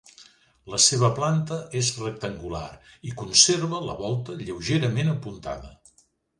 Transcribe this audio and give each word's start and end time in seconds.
La 0.73 0.77
seva 0.85 1.09
planta 1.19 1.57
és 1.81 1.91
rectangular 2.05 2.63
i 3.11 3.15
conserva 3.21 3.85
la 3.91 3.99
volta 4.03 4.41
lleugerament 4.43 5.17
apuntada. 5.17 5.75